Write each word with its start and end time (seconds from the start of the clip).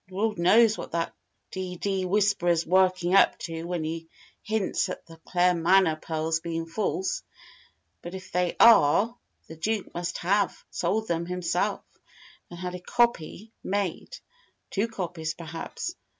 Lord 0.09 0.39
knows 0.39 0.79
what 0.79 0.93
that 0.93 1.13
d 1.51 1.75
d 1.75 2.05
'Whisperer's' 2.05 2.65
working 2.65 3.13
up 3.13 3.37
to 3.37 3.65
when 3.65 3.83
he 3.83 4.09
hints 4.41 4.89
at 4.89 5.05
the 5.05 5.17
Claremanagh 5.17 6.01
pearls 6.01 6.39
being 6.39 6.65
false. 6.65 7.21
But 8.01 8.15
if 8.15 8.31
they 8.31 8.55
are, 8.59 9.15
the 9.45 9.57
Duke 9.57 9.93
must 9.93 10.17
have 10.17 10.65
sold 10.71 11.07
them 11.07 11.27
himself, 11.27 11.83
and 12.49 12.57
had 12.57 12.73
a 12.73 12.79
copy 12.79 13.51
made 13.63 14.17
two 14.71 14.87
copies, 14.87 15.35
perhaps. 15.35 15.93